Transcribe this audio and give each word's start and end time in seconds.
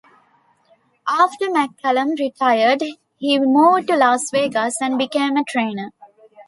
After 1.07 1.45
McCallum 1.49 2.17
retired, 2.17 2.81
he 3.17 3.37
moved 3.39 3.85
to 3.89 3.95
Las 3.97 4.31
Vegas 4.31 4.81
and 4.81 4.97
became 4.97 5.37
a 5.37 5.43
trainer. 5.43 5.91